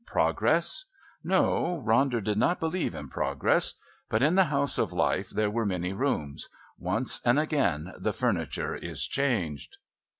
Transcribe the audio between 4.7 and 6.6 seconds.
of Life there are many rooms;